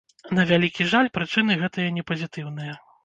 На 0.37 0.45
вялікі 0.51 0.87
жаль, 0.93 1.09
прычыны 1.17 1.59
гэтыя 1.65 1.93
не 1.99 2.05
пазітыўныя. 2.13 2.73